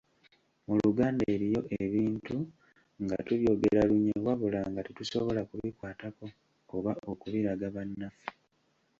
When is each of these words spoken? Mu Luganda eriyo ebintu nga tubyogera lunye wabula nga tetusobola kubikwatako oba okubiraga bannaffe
Mu 0.65 0.73
Luganda 0.83 1.23
eriyo 1.33 1.61
ebintu 1.83 2.37
nga 3.03 3.17
tubyogera 3.25 3.81
lunye 3.89 4.13
wabula 4.25 4.59
nga 4.71 4.81
tetusobola 4.87 5.41
kubikwatako 5.49 6.25
oba 6.75 6.91
okubiraga 7.11 7.67
bannaffe 7.75 8.27